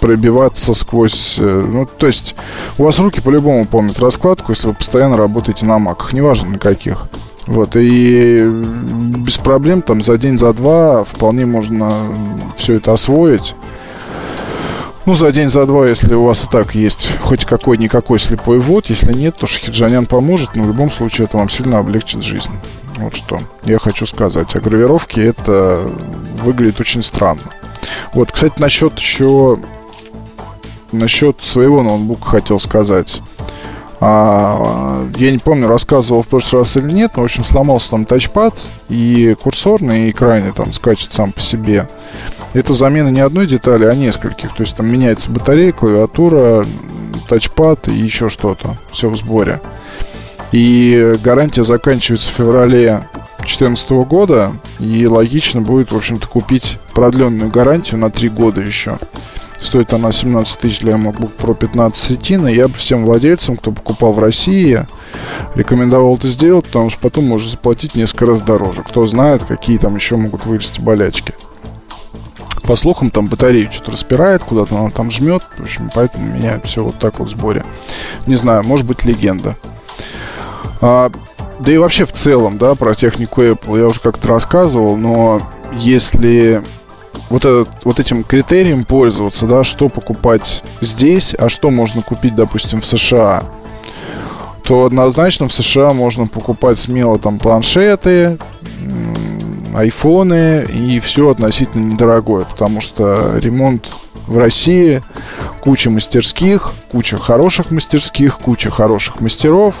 пробиваться 0.00 0.74
сквозь... 0.74 1.36
Э, 1.38 1.64
ну, 1.66 1.86
то 1.86 2.06
есть, 2.06 2.34
у 2.78 2.84
вас 2.84 2.98
руки 2.98 3.20
по-любому 3.20 3.66
помнят 3.66 4.00
раскладку, 4.00 4.52
если 4.52 4.68
вы 4.68 4.74
постоянно 4.74 5.16
работаете 5.16 5.66
на 5.66 5.78
маках, 5.78 6.12
неважно 6.12 6.50
на 6.50 6.58
каких. 6.58 7.06
Вот, 7.46 7.76
и 7.76 8.44
без 8.44 9.38
проблем 9.38 9.82
там 9.82 10.02
за 10.02 10.16
день, 10.16 10.38
за 10.38 10.52
два 10.52 11.04
вполне 11.04 11.46
можно 11.46 12.06
все 12.56 12.74
это 12.74 12.92
освоить. 12.92 13.54
Ну, 15.06 15.14
за 15.14 15.32
день, 15.32 15.48
за 15.48 15.66
два, 15.66 15.86
если 15.86 16.14
у 16.14 16.24
вас 16.24 16.44
и 16.44 16.48
так 16.48 16.74
есть 16.74 17.12
хоть 17.20 17.44
какой-никакой 17.44 18.18
слепой 18.18 18.58
ввод. 18.58 18.86
Если 18.86 19.12
нет, 19.12 19.36
то 19.36 19.46
Шахиджанян 19.46 20.06
поможет, 20.06 20.54
но 20.54 20.64
в 20.64 20.66
любом 20.68 20.90
случае 20.90 21.24
это 21.24 21.38
вам 21.38 21.48
сильно 21.48 21.78
облегчит 21.78 22.22
жизнь. 22.22 22.50
Вот 23.00 23.14
что 23.16 23.38
я 23.64 23.78
хочу 23.78 24.06
сказать. 24.06 24.54
А 24.54 24.60
гравировки 24.60 25.20
это 25.20 25.86
выглядит 26.42 26.80
очень 26.80 27.02
странно. 27.02 27.42
Вот, 28.14 28.32
кстати, 28.32 28.60
насчет 28.60 28.98
еще... 28.98 29.58
Насчет 30.92 31.40
своего 31.40 31.84
ноутбука 31.84 32.26
хотел 32.26 32.58
сказать. 32.58 33.22
А, 34.00 35.06
я 35.16 35.30
не 35.30 35.38
помню, 35.38 35.68
рассказывал 35.68 36.22
в 36.22 36.26
прошлый 36.26 36.62
раз 36.62 36.76
или 36.76 36.90
нет, 36.90 37.12
но, 37.14 37.22
в 37.22 37.26
общем, 37.26 37.44
сломался 37.44 37.90
там 37.90 38.06
тачпад, 38.06 38.54
и 38.88 39.36
курсор 39.40 39.82
на 39.82 40.10
экране 40.10 40.52
там 40.52 40.72
скачет 40.72 41.12
сам 41.12 41.32
по 41.32 41.40
себе. 41.40 41.86
Это 42.54 42.72
замена 42.72 43.08
не 43.08 43.20
одной 43.20 43.46
детали, 43.46 43.84
а 43.84 43.94
нескольких. 43.94 44.54
То 44.54 44.62
есть 44.62 44.76
там 44.76 44.90
меняется 44.90 45.30
батарея, 45.30 45.72
клавиатура, 45.72 46.66
тачпад 47.28 47.88
и 47.88 47.94
еще 47.94 48.30
что-то. 48.30 48.76
Все 48.90 49.08
в 49.08 49.16
сборе. 49.16 49.60
И 50.52 51.16
гарантия 51.22 51.62
заканчивается 51.62 52.30
в 52.30 52.34
феврале 52.34 53.08
2014 53.38 53.90
года. 53.90 54.52
И 54.78 55.06
логично 55.06 55.60
будет, 55.60 55.92
в 55.92 55.96
общем-то, 55.96 56.26
купить 56.26 56.78
продленную 56.92 57.50
гарантию 57.50 58.00
на 58.00 58.10
3 58.10 58.28
года 58.30 58.60
еще. 58.60 58.98
Стоит 59.60 59.92
она 59.92 60.10
17 60.10 60.58
тысяч 60.58 60.80
для 60.80 60.94
MacBook 60.94 61.32
Pro 61.38 61.54
15 61.54 62.12
Retina. 62.12 62.52
Я 62.52 62.66
бы 62.66 62.74
всем 62.74 63.04
владельцам, 63.04 63.56
кто 63.56 63.72
покупал 63.72 64.12
в 64.12 64.18
России, 64.18 64.86
рекомендовал 65.54 66.16
это 66.16 66.28
сделать, 66.28 66.66
потому 66.66 66.88
что 66.88 67.00
потом 67.00 67.26
можно 67.26 67.48
заплатить 67.48 67.94
несколько 67.94 68.26
раз 68.26 68.40
дороже. 68.40 68.82
Кто 68.82 69.06
знает, 69.06 69.44
какие 69.44 69.76
там 69.76 69.94
еще 69.94 70.16
могут 70.16 70.46
вылезти 70.46 70.80
болячки. 70.80 71.34
По 72.62 72.74
слухам, 72.74 73.10
там 73.10 73.26
батарею 73.26 73.70
что-то 73.70 73.92
распирает, 73.92 74.42
куда-то 74.42 74.78
она 74.78 74.90
там 74.90 75.10
жмет. 75.10 75.42
В 75.58 75.62
общем, 75.62 75.90
поэтому 75.94 76.30
у 76.30 76.34
меня 76.38 76.58
все 76.64 76.82
вот 76.82 76.98
так 76.98 77.18
вот 77.18 77.28
в 77.28 77.32
сборе. 77.32 77.64
Не 78.26 78.36
знаю, 78.36 78.62
может 78.64 78.86
быть 78.86 79.04
легенда. 79.04 79.56
А, 80.80 81.10
да 81.60 81.72
и 81.72 81.78
вообще 81.78 82.04
в 82.04 82.12
целом, 82.12 82.58
да, 82.58 82.74
про 82.74 82.94
технику 82.94 83.42
Apple 83.42 83.78
я 83.78 83.86
уже 83.86 84.00
как-то 84.00 84.28
рассказывал, 84.28 84.96
но 84.96 85.42
если 85.72 86.62
вот, 87.28 87.44
этот, 87.44 87.68
вот 87.84 88.00
этим 88.00 88.24
критерием 88.24 88.84
пользоваться, 88.84 89.46
да, 89.46 89.62
что 89.62 89.88
покупать 89.88 90.62
здесь, 90.80 91.34
а 91.38 91.48
что 91.48 91.70
можно 91.70 92.02
купить, 92.02 92.34
допустим, 92.34 92.80
в 92.80 92.86
США, 92.86 93.44
то 94.64 94.84
однозначно 94.84 95.48
в 95.48 95.52
США 95.52 95.92
можно 95.92 96.26
покупать 96.26 96.78
смело 96.78 97.18
там 97.18 97.38
планшеты, 97.38 98.38
айфоны 99.74 100.64
и 100.64 100.98
все 101.00 101.30
относительно 101.30 101.92
недорогое, 101.92 102.44
потому 102.44 102.80
что 102.80 103.36
ремонт 103.38 103.88
в 104.26 104.38
России 104.38 105.02
куча 105.60 105.90
мастерских, 105.90 106.72
куча 106.90 107.18
хороших 107.18 107.70
мастерских, 107.70 108.38
куча 108.38 108.70
хороших 108.70 109.20
мастеров, 109.20 109.74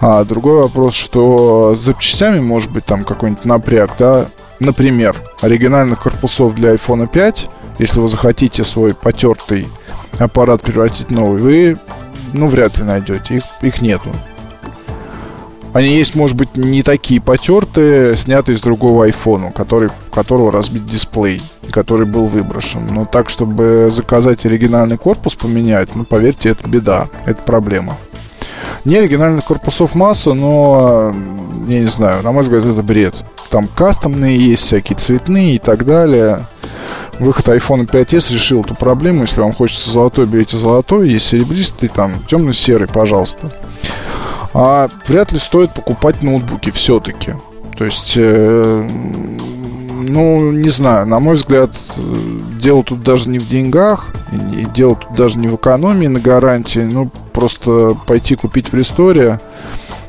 А 0.00 0.24
другой 0.24 0.62
вопрос, 0.62 0.94
что 0.94 1.74
с 1.74 1.80
запчастями 1.80 2.40
может 2.40 2.70
быть 2.70 2.84
там 2.84 3.04
какой-нибудь 3.04 3.44
напряг, 3.44 3.90
да, 3.98 4.28
например, 4.60 5.16
оригинальных 5.40 6.02
корпусов 6.02 6.54
для 6.54 6.74
iPhone 6.74 7.08
5, 7.08 7.50
если 7.78 8.00
вы 8.00 8.08
захотите 8.08 8.64
свой 8.64 8.94
потертый 8.94 9.68
аппарат 10.18 10.62
превратить 10.62 11.08
в 11.08 11.12
новый, 11.12 11.40
вы, 11.40 11.76
ну, 12.32 12.48
вряд 12.48 12.78
ли 12.78 12.84
найдете. 12.84 13.36
Их, 13.36 13.42
их 13.62 13.80
нету. 13.80 14.10
Они 15.74 15.88
есть, 15.88 16.14
может 16.14 16.36
быть, 16.36 16.56
не 16.56 16.82
такие 16.82 17.20
потертые, 17.20 18.16
снятые 18.16 18.56
из 18.56 18.62
другого 18.62 19.04
айфона, 19.04 19.52
который, 19.52 19.90
которого 20.12 20.50
разбит 20.50 20.86
дисплей, 20.86 21.42
который 21.70 22.06
был 22.06 22.26
выброшен. 22.26 22.80
Но 22.90 23.04
так, 23.04 23.28
чтобы 23.28 23.88
заказать 23.90 24.46
оригинальный 24.46 24.96
корпус 24.96 25.34
поменять, 25.34 25.94
ну, 25.94 26.04
поверьте, 26.04 26.48
это 26.48 26.68
беда, 26.68 27.08
это 27.26 27.42
проблема. 27.42 27.96
Не 28.88 28.96
оригинальных 28.96 29.44
корпусов 29.44 29.94
масса, 29.94 30.32
но, 30.32 31.14
я 31.68 31.80
не 31.80 31.86
знаю, 31.88 32.22
на 32.22 32.32
мой 32.32 32.42
взгляд, 32.42 32.64
это 32.64 32.82
бред. 32.82 33.22
Там 33.50 33.68
кастомные 33.68 34.34
есть, 34.34 34.62
всякие 34.62 34.96
цветные 34.96 35.56
и 35.56 35.58
так 35.58 35.84
далее. 35.84 36.46
Выход 37.18 37.48
iPhone 37.48 37.86
5s 37.86 38.32
решил 38.32 38.62
эту 38.62 38.74
проблему. 38.74 39.20
Если 39.20 39.42
вам 39.42 39.52
хочется 39.52 39.90
золотой, 39.90 40.24
берите 40.24 40.56
золотой. 40.56 41.10
Есть 41.10 41.26
серебристый, 41.26 41.90
там 41.90 42.14
темно-серый, 42.26 42.88
пожалуйста. 42.88 43.52
А 44.54 44.88
вряд 45.04 45.32
ли 45.32 45.38
стоит 45.38 45.74
покупать 45.74 46.22
ноутбуки 46.22 46.70
все-таки. 46.70 47.34
То 47.76 47.84
есть, 47.84 48.14
э, 48.16 48.88
ну, 50.18 50.50
не 50.50 50.68
знаю, 50.68 51.06
на 51.06 51.20
мой 51.20 51.36
взгляд, 51.36 51.70
дело 52.60 52.82
тут 52.82 53.04
даже 53.04 53.30
не 53.30 53.38
в 53.38 53.46
деньгах, 53.48 54.08
и 54.32 54.64
дело 54.64 54.96
тут 54.96 55.16
даже 55.16 55.38
не 55.38 55.46
в 55.46 55.54
экономии 55.54 56.08
на 56.08 56.18
гарантии. 56.18 56.80
Ну, 56.80 57.08
просто 57.32 57.96
пойти 58.04 58.34
купить 58.34 58.72
в 58.72 58.74
ресторе, 58.74 59.38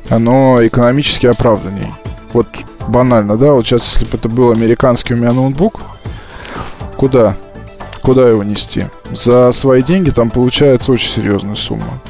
оно 0.09 0.65
экономически 0.65 1.27
оправданней. 1.27 1.93
Вот 2.33 2.47
банально, 2.87 3.37
да, 3.37 3.53
вот 3.53 3.67
сейчас, 3.67 3.85
если 3.93 4.05
бы 4.05 4.17
это 4.17 4.29
был 4.29 4.49
американский 4.51 5.13
у 5.13 5.17
меня 5.17 5.31
ноутбук, 5.31 5.79
куда? 6.97 7.37
Куда 8.01 8.27
его 8.27 8.43
нести? 8.43 8.85
За 9.11 9.51
свои 9.51 9.83
деньги 9.83 10.09
там 10.09 10.31
получается 10.31 10.91
очень 10.91 11.11
серьезная 11.11 11.53
сумма 11.53 12.01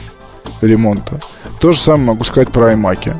ремонта. 0.62 1.20
То 1.60 1.74
же 1.74 1.80
самое 1.80 2.08
могу 2.08 2.24
сказать 2.24 2.50
про 2.50 2.72
iMac. 2.72 3.14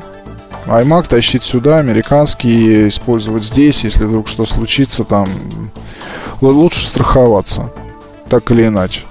iMac 0.70 1.08
тащить 1.08 1.42
сюда, 1.42 1.78
американский, 1.78 2.88
использовать 2.88 3.42
здесь, 3.42 3.84
если 3.84 4.04
вдруг 4.04 4.28
что 4.28 4.46
случится, 4.46 5.04
там 5.04 5.28
лучше 6.40 6.86
страховаться, 6.86 7.72
так 8.28 8.50
или 8.52 8.68
иначе. 8.68 9.02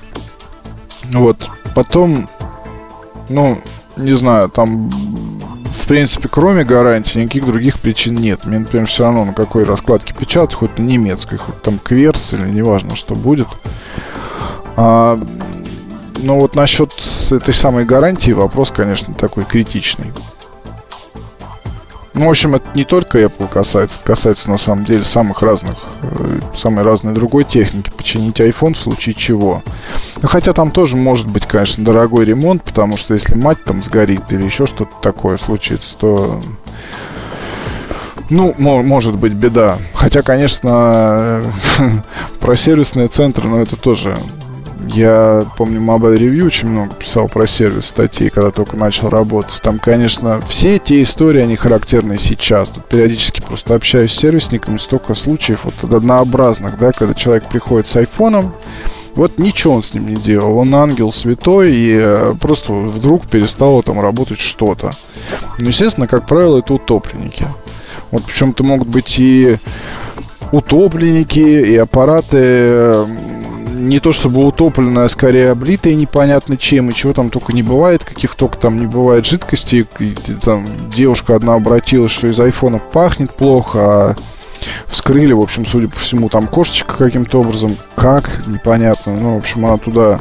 Вот, 1.11 1.49
потом, 1.75 2.29
ну, 3.27 3.59
не 3.97 4.13
знаю, 4.13 4.49
там 4.49 4.89
в 5.69 5.87
принципе, 5.87 6.29
кроме 6.29 6.63
гарантии, 6.63 7.19
никаких 7.19 7.45
других 7.45 7.79
причин 7.79 8.15
нет. 8.15 8.45
Мне, 8.45 8.59
например, 8.59 8.87
все 8.87 9.03
равно 9.03 9.25
на 9.25 9.33
какой 9.33 9.63
раскладке 9.63 10.13
печатать, 10.13 10.55
хоть 10.55 10.77
на 10.77 10.83
немецкой, 10.83 11.37
хоть 11.37 11.61
там 11.61 11.79
кверс 11.79 12.33
или 12.33 12.47
неважно, 12.47 12.95
что 12.95 13.15
будет. 13.15 13.47
А, 14.75 15.19
но 16.17 16.39
вот 16.39 16.55
насчет 16.55 16.91
этой 17.31 17.53
самой 17.53 17.85
гарантии 17.85 18.31
вопрос, 18.31 18.71
конечно, 18.71 19.13
такой 19.13 19.45
критичный. 19.45 20.11
Ну, 22.19 22.25
в 22.25 22.29
общем, 22.31 22.53
это 22.53 22.67
не 22.75 22.83
только 22.83 23.17
Apple 23.19 23.47
касается, 23.47 23.95
это 23.95 24.05
касается 24.07 24.49
на 24.49 24.57
самом 24.57 24.83
деле 24.83 25.05
самых 25.05 25.41
разных, 25.41 25.77
э, 26.01 26.39
самой 26.53 26.83
разной 26.83 27.13
другой 27.13 27.45
техники. 27.45 27.89
Починить 27.95 28.41
iPhone 28.41 28.73
в 28.73 28.77
случае 28.77 29.15
чего. 29.15 29.63
Ну, 30.21 30.27
хотя 30.27 30.51
там 30.51 30.71
тоже 30.71 30.97
может 30.97 31.27
быть, 31.29 31.45
конечно, 31.45 31.85
дорогой 31.85 32.25
ремонт, 32.25 32.61
потому 32.61 32.97
что 32.97 33.13
если 33.13 33.35
мать 33.35 33.63
там 33.63 33.81
сгорит 33.81 34.33
или 34.33 34.43
еще 34.43 34.65
что-то 34.65 34.95
такое 35.01 35.37
случится, 35.37 35.95
то 35.97 36.41
ну, 38.29 38.53
может 38.57 39.15
быть 39.15 39.31
беда. 39.31 39.77
Хотя, 39.93 40.21
конечно, 40.21 41.41
про 42.41 42.55
сервисные 42.57 43.07
центры, 43.07 43.47
но 43.47 43.55
ну, 43.55 43.63
это 43.63 43.77
тоже 43.77 44.17
я 44.93 45.45
помню, 45.57 45.79
Mobile 45.81 46.17
Review 46.17 46.45
очень 46.45 46.69
много 46.69 46.93
писал 46.95 47.27
про 47.27 47.47
сервис 47.47 47.87
статей, 47.87 48.29
когда 48.29 48.51
только 48.51 48.77
начал 48.77 49.09
работать. 49.09 49.59
Там, 49.61 49.79
конечно, 49.79 50.41
все 50.41 50.75
эти 50.75 51.01
истории, 51.01 51.41
они 51.41 51.55
характерны 51.55 52.17
сейчас. 52.17 52.69
Тут 52.69 52.85
периодически 52.85 53.41
просто 53.41 53.75
общаюсь 53.75 54.11
с 54.11 54.17
сервисниками, 54.19 54.77
столько 54.77 55.13
случаев 55.13 55.65
вот 55.65 55.93
однообразных, 55.93 56.77
да, 56.77 56.91
когда 56.91 57.13
человек 57.13 57.45
приходит 57.45 57.87
с 57.87 57.95
айфоном, 57.95 58.53
вот 59.15 59.37
ничего 59.37 59.73
он 59.73 59.81
с 59.81 59.93
ним 59.93 60.07
не 60.07 60.15
делал. 60.15 60.57
Он 60.57 60.73
ангел 60.75 61.11
святой, 61.11 61.73
и 61.73 61.91
э, 61.93 62.33
просто 62.39 62.73
вдруг 62.73 63.27
перестало 63.27 63.83
там 63.83 63.99
работать 63.99 64.39
что-то. 64.39 64.91
Ну, 65.57 65.67
естественно, 65.67 66.07
как 66.07 66.25
правило, 66.25 66.59
это 66.59 66.73
утопленники. 66.73 67.45
Вот 68.11 68.23
причем-то 68.23 68.63
могут 68.63 68.87
быть 68.87 69.19
и 69.19 69.57
утопленники, 70.51 71.39
и 71.39 71.75
аппараты 71.75 73.05
не 73.79 73.99
то 73.99 74.11
чтобы 74.11 74.45
утопленная, 74.45 75.05
а 75.05 75.09
скорее 75.09 75.51
облитая 75.51 75.95
непонятно 75.95 76.57
чем, 76.57 76.89
и 76.89 76.93
чего 76.93 77.13
там 77.13 77.29
только 77.29 77.53
не 77.53 77.63
бывает, 77.63 78.03
каких 78.03 78.35
только 78.35 78.57
там 78.57 78.77
не 78.77 78.85
бывает 78.85 79.25
жидкостей. 79.25 79.87
И, 79.99 80.15
там 80.43 80.67
девушка 80.95 81.35
одна 81.35 81.55
обратилась, 81.55 82.11
что 82.11 82.27
из 82.27 82.39
айфона 82.39 82.79
пахнет 82.79 83.33
плохо, 83.33 83.79
а 83.79 84.15
вскрыли, 84.87 85.33
в 85.33 85.41
общем, 85.41 85.65
судя 85.65 85.87
по 85.87 85.95
всему, 85.95 86.29
там 86.29 86.47
кошечка 86.47 86.97
каким-то 86.97 87.39
образом, 87.39 87.77
как, 87.95 88.45
непонятно, 88.47 89.15
ну, 89.15 89.35
в 89.35 89.37
общем, 89.37 89.65
она 89.65 89.77
туда 89.77 90.19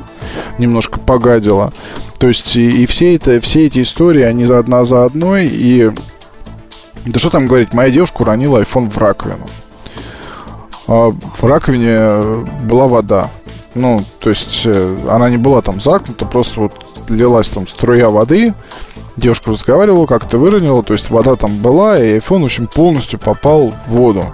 немножко 0.58 1.00
погадила. 1.00 1.72
То 2.18 2.28
есть 2.28 2.56
и, 2.56 2.68
и 2.68 2.86
все, 2.86 3.14
это, 3.14 3.40
все 3.40 3.66
эти 3.66 3.82
истории, 3.82 4.22
они 4.22 4.44
одна 4.44 4.84
за 4.84 5.04
одной, 5.04 5.46
и 5.46 5.90
да 7.04 7.18
что 7.18 7.30
там 7.30 7.46
говорить, 7.46 7.72
моя 7.72 7.90
девушка 7.90 8.22
уронила 8.22 8.60
iPhone 8.62 8.90
в 8.90 8.98
раковину. 8.98 9.48
А 10.86 11.10
в 11.10 11.44
раковине 11.44 12.44
была 12.64 12.86
вода. 12.86 13.30
Ну, 13.74 14.04
то 14.20 14.30
есть 14.30 14.62
э, 14.64 14.96
она 15.08 15.30
не 15.30 15.36
была 15.36 15.62
там 15.62 15.80
закнута, 15.80 16.24
просто 16.24 16.60
вот 16.60 16.72
лилась 17.08 17.50
там 17.50 17.66
струя 17.66 18.10
воды, 18.10 18.54
девушка 19.16 19.50
разговаривала, 19.50 20.06
как-то 20.06 20.38
выронила, 20.38 20.82
то 20.82 20.94
есть 20.94 21.10
вода 21.10 21.36
там 21.36 21.58
была, 21.58 21.98
и 21.98 22.18
iPhone, 22.18 22.42
в 22.42 22.46
общем, 22.46 22.66
полностью 22.66 23.18
попал 23.18 23.70
в 23.70 23.90
воду. 23.90 24.32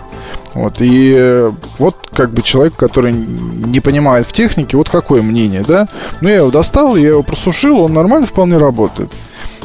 Вот, 0.54 0.80
и 0.80 1.12
э, 1.16 1.52
вот 1.78 1.96
как 2.12 2.30
бы 2.30 2.42
человек, 2.42 2.76
который 2.76 3.12
не 3.12 3.80
понимает 3.80 4.26
в 4.26 4.32
технике, 4.32 4.76
вот 4.76 4.88
какое 4.88 5.20
мнение, 5.20 5.64
да? 5.66 5.88
Ну, 6.20 6.28
я 6.28 6.36
его 6.36 6.50
достал, 6.50 6.96
я 6.96 7.08
его 7.08 7.22
просушил, 7.22 7.80
он 7.80 7.92
нормально 7.92 8.26
вполне 8.26 8.56
работает. 8.56 9.10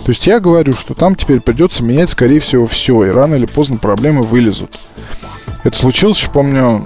То 0.03 0.09
есть 0.09 0.25
я 0.25 0.39
говорю, 0.39 0.73
что 0.73 0.95
там 0.95 1.15
теперь 1.15 1.41
придется 1.41 1.83
менять, 1.83 2.09
скорее 2.09 2.39
всего, 2.39 2.65
все, 2.65 3.05
и 3.05 3.09
рано 3.09 3.35
или 3.35 3.45
поздно 3.45 3.77
проблемы 3.77 4.23
вылезут. 4.23 4.79
Это 5.63 5.75
случилось, 5.75 6.27
помню, 6.33 6.85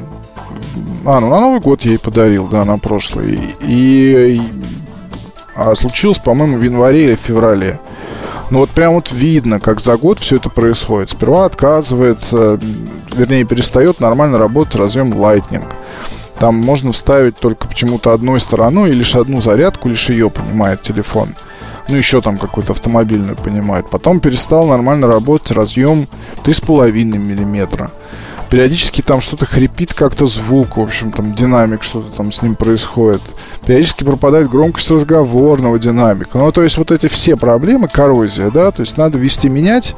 а, 1.06 1.20
ну 1.20 1.30
на 1.30 1.40
Новый 1.40 1.60
год 1.60 1.82
я 1.84 1.92
ей 1.92 2.00
подарил, 2.00 2.48
да, 2.48 2.66
на 2.66 2.78
прошлый. 2.78 3.56
И, 3.62 4.38
и 4.38 4.42
а 5.56 5.76
случилось, 5.76 6.18
по-моему, 6.18 6.58
в 6.58 6.64
январе 6.64 7.04
или 7.06 7.16
феврале. 7.16 7.80
Ну 8.50 8.60
вот 8.60 8.72
прям 8.72 8.94
вот 8.94 9.12
видно, 9.12 9.60
как 9.60 9.80
за 9.80 9.98
год 9.98 10.20
все 10.20 10.38
это 10.38 10.50
происходит. 10.50 11.10
Сперва 11.10 11.46
отказывает, 11.46 12.20
э, 12.32 12.58
вернее, 13.16 13.46
перестает 13.46 14.00
нормально 14.00 14.38
работать 14.38 14.76
разъем 14.76 15.10
Lightning. 15.10 15.64
Там 16.40 16.56
можно 16.56 16.92
вставить 16.92 17.40
только 17.40 17.68
почему-то 17.68 18.14
одной 18.14 18.40
стороной, 18.40 18.92
и 18.92 18.94
лишь 18.94 19.16
одну 19.16 19.42
зарядку, 19.42 19.90
лишь 19.90 20.10
ее 20.10 20.30
понимает 20.30 20.82
телефон. 20.82 21.30
Ну, 21.88 21.96
еще 21.96 22.22
там 22.22 22.38
какую-то 22.38 22.74
автомобильную 22.74 23.36
понимает. 23.36 23.90
Потом 23.90 24.20
перестал 24.20 24.68
нормально 24.68 25.08
работать 25.08 25.52
разъем 25.52 26.08
3,5 26.44 26.92
миллиметра 26.92 27.90
периодически 28.54 29.02
там 29.02 29.20
что-то 29.20 29.48
хрипит 29.48 29.96
как-то 29.96 30.28
звук, 30.28 30.78
в 30.78 30.82
общем, 30.82 31.12
там 31.12 31.34
динамик, 31.34 31.82
что-то 31.82 32.16
там 32.16 32.32
с 32.32 32.44
ним 32.44 32.54
происходит. 32.54 33.24
Периодически 33.66 34.04
пропадает 34.04 34.48
громкость 34.48 34.92
разговорного 34.92 35.80
динамика. 35.80 36.38
Ну, 36.38 36.52
то 36.52 36.62
есть 36.62 36.78
вот 36.78 36.92
эти 36.92 37.08
все 37.08 37.36
проблемы, 37.36 37.88
коррозия, 37.88 38.52
да, 38.52 38.70
то 38.70 38.82
есть 38.82 38.96
надо 38.96 39.18
вести 39.18 39.50
менять. 39.50 39.96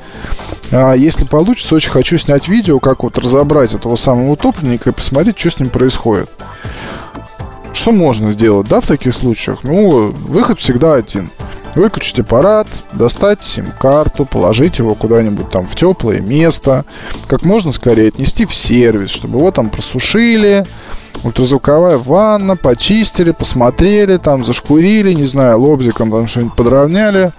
А 0.71 0.93
если 0.93 1.25
получится, 1.25 1.75
очень 1.75 1.91
хочу 1.91 2.17
снять 2.17 2.47
видео, 2.47 2.79
как 2.79 3.03
вот 3.03 3.17
разобрать 3.17 3.73
этого 3.73 3.97
самого 3.97 4.31
утопленника 4.31 4.91
и 4.91 4.93
посмотреть, 4.93 5.37
что 5.37 5.49
с 5.49 5.59
ним 5.59 5.69
происходит. 5.69 6.29
Что 7.73 7.91
можно 7.91 8.31
сделать, 8.31 8.69
да, 8.69 8.79
в 8.79 8.87
таких 8.87 9.13
случаях? 9.13 9.63
Ну, 9.63 10.11
выход 10.11 10.61
всегда 10.61 10.93
один– 10.93 11.29
выключить 11.75 12.19
аппарат, 12.19 12.67
достать 12.93 13.43
сим-карту, 13.43 14.25
положить 14.25 14.79
его 14.79 14.95
куда-нибудь 14.95 15.49
там 15.51 15.67
в 15.67 15.75
теплое 15.75 16.21
место, 16.21 16.85
как 17.27 17.43
можно 17.43 17.71
скорее 17.71 18.07
отнести 18.07 18.45
в 18.45 18.55
сервис, 18.55 19.09
чтобы 19.09 19.37
его 19.37 19.51
там 19.51 19.69
просушили, 19.69 20.65
ультразвуковая 21.23 21.97
ванна, 21.97 22.55
почистили, 22.55 23.31
посмотрели, 23.31 24.17
там 24.17 24.43
зашкурили, 24.43 25.13
не 25.13 25.25
знаю, 25.25 25.59
лобзиком 25.59 26.11
там 26.11 26.27
что-нибудь 26.27 26.55
подровняли. 26.55 27.31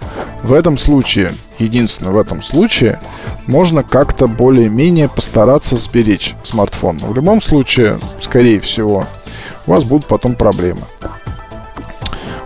В 0.43 0.53
этом 0.53 0.77
случае, 0.77 1.35
единственное 1.57 2.13
в 2.13 2.17
этом 2.17 2.41
случае, 2.41 2.99
можно 3.47 3.83
как-то 3.83 4.27
более-менее 4.27 5.09
постараться 5.09 5.77
сберечь 5.77 6.35
смартфон. 6.43 6.99
Но 7.01 7.07
в 7.07 7.15
любом 7.15 7.41
случае, 7.41 7.99
скорее 8.19 8.59
всего, 8.59 9.07
у 9.65 9.71
вас 9.71 9.83
будут 9.83 10.05
потом 10.05 10.35
проблемы. 10.35 10.83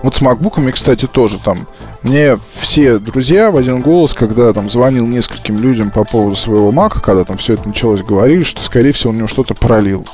Вот 0.03 0.15
с 0.15 0.21
макбуками, 0.21 0.71
кстати, 0.71 1.05
тоже 1.05 1.38
там 1.38 1.67
Мне 2.03 2.39
все 2.60 2.98
друзья 2.98 3.51
в 3.51 3.58
один 3.58 3.81
голос, 3.81 4.13
когда 4.13 4.51
там 4.53 4.72
звонил 4.72 5.05
нескольким 5.05 5.60
людям 5.60 5.91
по 5.91 6.03
поводу 6.03 6.36
своего 6.36 6.72
мака, 6.72 7.00
когда 7.00 7.24
там 7.24 7.38
все 7.38 7.53
это 7.53 7.67
началось, 7.67 8.01
говорили, 8.01 8.41
что, 8.41 8.62
скорее 8.62 8.91
всего, 8.91 9.12
он 9.12 9.17
него 9.17 9.27
что-то 9.27 9.53
пролил. 9.53 10.08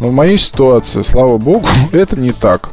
Но 0.00 0.08
в 0.08 0.12
моей 0.12 0.38
ситуации, 0.38 1.02
слава 1.02 1.38
богу, 1.38 1.68
это 1.92 2.18
не 2.18 2.32
так. 2.32 2.70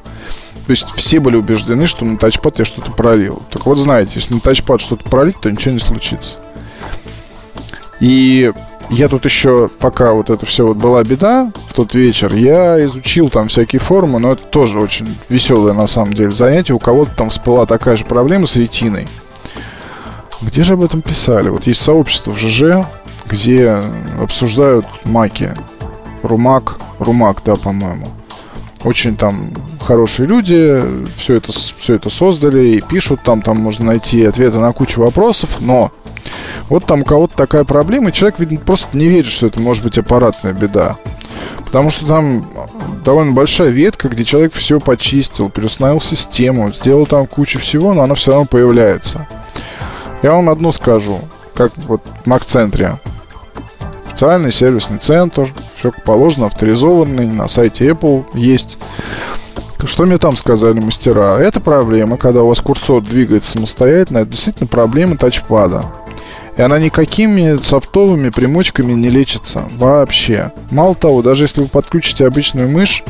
То 0.66 0.72
есть 0.72 0.90
все 0.96 1.20
были 1.20 1.36
убеждены, 1.36 1.86
что 1.86 2.04
на 2.06 2.18
тачпад 2.18 2.58
я 2.58 2.66
что-то 2.66 2.92
пролил. 2.92 3.44
Так 3.52 3.68
вот, 3.68 3.78
знаете, 3.78 4.14
если 4.16 4.34
на 4.34 4.40
тачпад 4.40 4.82
что-то 4.82 5.08
пролить, 5.08 5.40
то 5.40 5.52
ничего 5.52 5.76
не 5.76 5.80
случится. 5.80 6.38
И 8.00 8.52
я 8.90 9.08
тут 9.10 9.26
еще, 9.26 9.68
пока 9.80 10.14
вот 10.14 10.30
это 10.30 10.46
все 10.46 10.66
вот 10.66 10.78
была 10.78 11.04
беда 11.04 11.52
в 11.68 11.74
тот 11.74 11.94
вечер, 11.96 12.34
я 12.36 12.84
изучил 12.86 13.30
там 13.30 13.48
всякие 13.48 13.80
форумы, 13.80 14.20
но 14.20 14.34
это 14.34 14.44
тоже 14.44 14.80
очень 14.80 15.18
веселое 15.30 15.74
на 15.74 15.88
самом 15.88 16.14
деле 16.14 16.30
занятие. 16.30 16.74
У 16.74 16.80
кого-то 16.80 17.12
там 17.16 17.30
всплыла 17.30 17.66
такая 17.66 17.96
же 17.96 18.06
проблема 18.06 18.48
с 18.48 18.56
ретиной. 18.56 19.08
Где 20.42 20.64
же 20.64 20.74
об 20.74 20.84
этом 20.84 21.02
писали? 21.02 21.50
Вот 21.50 21.66
есть 21.66 21.82
сообщество 21.82 22.32
в 22.32 22.38
ЖЖ, 22.38 22.86
где 23.28 23.82
обсуждают 24.22 24.86
маки. 25.04 25.54
Румак, 26.22 26.78
Румак, 27.00 27.42
да, 27.46 27.56
по-моему. 27.56 28.10
Очень 28.84 29.16
там 29.16 29.52
хорошие 29.82 30.28
люди, 30.28 30.82
все 31.16 31.36
это, 31.36 31.52
все 31.52 31.96
это 31.96 32.10
создали 32.10 32.68
и 32.68 32.82
пишут 32.82 33.22
там, 33.24 33.42
там 33.42 33.58
можно 33.58 33.86
найти 33.86 34.24
ответы 34.24 34.60
на 34.60 34.74
кучу 34.74 35.02
вопросов, 35.02 35.58
но 35.60 35.92
вот 36.70 36.86
там 36.86 37.02
у 37.02 37.06
кого-то 37.06 37.36
такая 37.36 37.64
проблема, 37.64 38.10
и 38.10 38.14
человек, 38.14 38.40
видно, 38.40 38.60
просто 38.60 38.98
не 38.98 39.06
верит, 39.08 39.32
что 39.32 39.48
это 39.48 39.60
может 39.60 39.84
быть 39.84 39.98
аппаратная 39.98 40.54
беда. 40.54 40.98
Потому 41.66 41.90
что 41.90 42.06
там 42.06 42.50
довольно 43.04 43.34
большая 43.34 43.70
ветка, 43.70 44.08
где 44.08 44.24
человек 44.24 44.54
все 44.54 44.80
почистил, 44.80 45.50
переустановил 45.50 46.02
систему, 46.02 46.72
сделал 46.72 47.06
там 47.06 47.28
кучу 47.28 47.60
всего, 47.60 47.94
но 47.94 48.04
она 48.04 48.16
все 48.16 48.32
равно 48.32 48.46
появляется. 48.46 49.28
Я 50.24 50.34
вам 50.34 50.50
одно 50.50 50.72
скажу, 50.72 51.22
как 51.54 51.72
вот 51.88 52.02
в 52.24 52.28
Мак-центре. 52.28 52.98
Официальный 54.08 54.52
сервисный 54.52 54.98
центр, 54.98 55.54
все 55.78 55.92
как 55.92 56.04
положено, 56.04 56.46
авторизованный, 56.46 57.30
на 57.30 57.48
сайте 57.48 57.90
Apple 57.90 58.26
есть. 58.34 58.78
Что 59.84 60.06
мне 60.06 60.18
там 60.18 60.36
сказали 60.36 60.80
мастера? 60.80 61.38
Это 61.38 61.60
проблема, 61.60 62.18
когда 62.18 62.42
у 62.42 62.48
вас 62.48 62.60
курсор 62.60 63.02
двигается 63.02 63.52
самостоятельно, 63.52 64.20
это 64.20 64.32
действительно 64.32 64.68
проблема 64.68 65.18
тачпада. 65.18 65.86
И 66.58 66.62
она 66.62 66.80
никакими 66.80 67.62
софтовыми 67.62 68.30
примочками 68.30 68.94
не 68.94 69.10
лечится 69.10 69.66
вообще. 69.78 70.52
Мало 70.72 70.96
того, 70.96 71.22
даже 71.22 71.44
если 71.44 71.62
вы 71.62 71.68
подключите 71.68 72.26
обычную 72.26 72.70
мышь, 72.70 73.04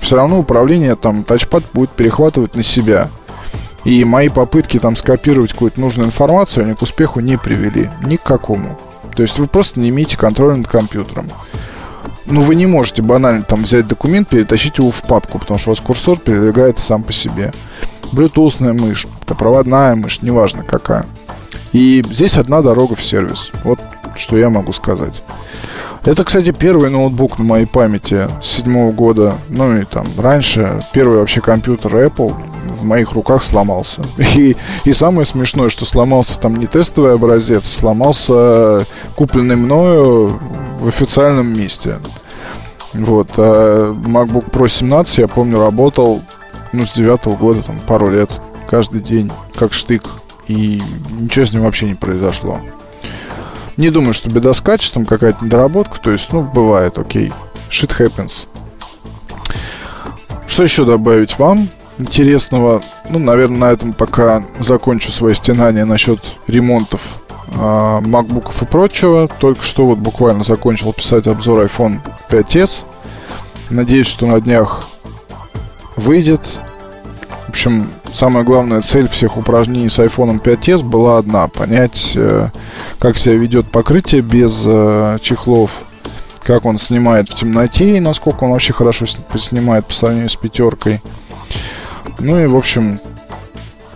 все 0.00 0.16
равно 0.16 0.38
управление 0.38 0.94
там 0.94 1.24
тачпад 1.24 1.64
будет 1.72 1.90
перехватывать 1.90 2.54
на 2.54 2.62
себя. 2.62 3.10
И 3.84 4.04
мои 4.04 4.28
попытки 4.28 4.78
там 4.78 4.94
скопировать 4.94 5.52
какую-то 5.52 5.80
нужную 5.80 6.06
информацию, 6.06 6.64
они 6.64 6.74
к 6.74 6.82
успеху 6.82 7.18
не 7.18 7.36
привели. 7.36 7.90
Ни 8.04 8.16
к 8.16 8.22
какому. 8.22 8.78
То 9.16 9.22
есть 9.22 9.38
вы 9.38 9.48
просто 9.48 9.80
не 9.80 9.88
имеете 9.88 10.16
контроля 10.16 10.56
над 10.56 10.68
компьютером. 10.68 11.26
Ну, 12.26 12.40
вы 12.40 12.54
не 12.54 12.66
можете 12.66 13.02
банально 13.02 13.42
там 13.42 13.64
взять 13.64 13.88
документ, 13.88 14.28
перетащить 14.28 14.78
его 14.78 14.92
в 14.92 15.02
папку, 15.02 15.40
потому 15.40 15.58
что 15.58 15.70
у 15.70 15.72
вас 15.72 15.80
курсор 15.80 16.18
передвигается 16.18 16.86
сам 16.86 17.02
по 17.02 17.12
себе. 17.12 17.52
Bluetooth 18.12 18.72
мышь, 18.72 19.06
проводная 19.26 19.96
мышь, 19.96 20.22
неважно 20.22 20.62
какая. 20.62 21.06
И 21.72 22.02
здесь 22.10 22.36
одна 22.36 22.62
дорога 22.62 22.94
в 22.94 23.02
сервис. 23.02 23.50
Вот 23.64 23.80
что 24.14 24.36
я 24.36 24.50
могу 24.50 24.72
сказать. 24.72 25.22
Это, 26.04 26.24
кстати, 26.24 26.50
первый 26.50 26.90
ноутбук 26.90 27.38
на 27.38 27.44
моей 27.44 27.66
памяти 27.66 28.28
с 28.40 28.46
седьмого 28.46 28.92
года. 28.92 29.36
Ну 29.48 29.76
и 29.76 29.84
там 29.84 30.04
раньше 30.18 30.80
первый 30.92 31.18
вообще 31.18 31.40
компьютер 31.40 31.94
Apple 31.94 32.34
в 32.78 32.84
моих 32.84 33.12
руках 33.12 33.42
сломался. 33.42 34.02
И, 34.36 34.56
и 34.84 34.92
самое 34.92 35.24
смешное, 35.24 35.68
что 35.68 35.84
сломался 35.84 36.40
там 36.40 36.56
не 36.56 36.66
тестовый 36.66 37.14
образец, 37.14 37.64
а 37.64 37.72
сломался 37.72 38.86
купленный 39.14 39.56
мною 39.56 40.40
в 40.78 40.88
официальном 40.88 41.56
месте. 41.56 41.98
Вот. 42.94 43.30
А 43.36 43.92
MacBook 43.92 44.50
Pro 44.50 44.68
17, 44.68 45.18
я 45.18 45.28
помню, 45.28 45.60
работал 45.60 46.22
ну, 46.72 46.84
с 46.84 46.92
девятого 46.92 47.36
года, 47.36 47.62
там, 47.62 47.78
пару 47.86 48.10
лет, 48.10 48.30
каждый 48.68 49.00
день, 49.00 49.30
как 49.54 49.72
штык 49.72 50.02
и 50.48 50.80
ничего 51.10 51.44
с 51.44 51.52
ним 51.52 51.62
вообще 51.62 51.86
не 51.86 51.94
произошло. 51.94 52.60
Не 53.76 53.90
думаю, 53.90 54.14
что 54.14 54.30
беда 54.30 54.52
с 54.52 54.60
качеством, 54.60 55.06
какая-то 55.06 55.44
недоработка, 55.44 55.98
то 55.98 56.10
есть, 56.10 56.32
ну, 56.32 56.42
бывает, 56.42 56.98
окей. 56.98 57.32
Shit 57.70 57.96
happens. 57.98 58.46
Что 60.46 60.64
еще 60.64 60.84
добавить 60.84 61.38
вам 61.38 61.70
интересного? 61.96 62.82
Ну, 63.08 63.18
наверное, 63.18 63.58
на 63.58 63.72
этом 63.72 63.94
пока 63.94 64.44
закончу 64.60 65.10
свое 65.10 65.34
стенание 65.34 65.86
насчет 65.86 66.20
ремонтов 66.46 67.00
э, 67.48 67.52
MacBook'ов 67.54 68.62
и 68.62 68.66
прочего. 68.66 69.28
Только 69.28 69.62
что 69.62 69.86
вот 69.86 69.98
буквально 69.98 70.44
закончил 70.44 70.92
писать 70.92 71.26
обзор 71.26 71.64
iPhone 71.64 72.00
5s. 72.28 72.84
Надеюсь, 73.70 74.06
что 74.06 74.26
на 74.26 74.40
днях 74.40 74.88
выйдет. 75.96 76.42
В 77.52 77.54
общем, 77.54 77.90
самая 78.14 78.44
главная 78.44 78.80
цель 78.80 79.06
всех 79.10 79.36
упражнений 79.36 79.90
с 79.90 79.98
iPhone 79.98 80.40
5s 80.40 80.82
была 80.82 81.18
одна. 81.18 81.48
Понять, 81.48 82.14
э, 82.16 82.48
как 82.98 83.18
себя 83.18 83.34
ведет 83.34 83.70
покрытие 83.70 84.22
без 84.22 84.64
э, 84.66 85.18
чехлов, 85.20 85.70
как 86.42 86.64
он 86.64 86.78
снимает 86.78 87.28
в 87.28 87.34
темноте 87.34 87.98
и 87.98 88.00
насколько 88.00 88.44
он 88.44 88.52
вообще 88.52 88.72
хорошо 88.72 89.04
снимает 89.04 89.84
по 89.84 89.92
сравнению 89.92 90.30
с 90.30 90.36
пятеркой. 90.36 91.02
Ну 92.20 92.42
и, 92.42 92.46
в 92.46 92.56
общем, 92.56 93.00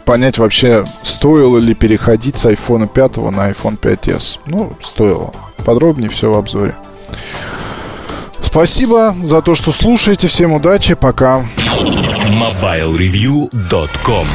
понять 0.05 0.37
вообще, 0.37 0.85
стоило 1.03 1.57
ли 1.57 1.73
переходить 1.75 2.37
с 2.37 2.45
iPhone 2.45 2.87
5 2.87 3.17
на 3.17 3.51
iPhone 3.51 3.81
5s. 3.81 4.41
Ну, 4.45 4.75
стоило. 4.83 5.33
Подробнее 5.65 6.11
все 6.11 6.31
в 6.31 6.37
обзоре. 6.37 6.77
Спасибо 8.41 9.15
за 9.25 9.43
то, 9.43 9.55
что 9.55 9.73
слушаете. 9.73 10.29
Всем 10.29 10.53
удачи. 10.53 10.95
Пока. 10.95 11.45
MobileReview.com 12.27 14.27